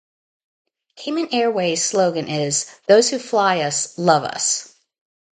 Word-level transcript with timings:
Cayman 0.95 1.27
Airways' 1.31 1.85
slogan 1.85 2.27
is 2.27 2.65
"Those 2.87 3.11
who 3.11 3.19
fly 3.19 3.59
us 3.61 3.99
love 3.99 4.23
us". 4.23 4.73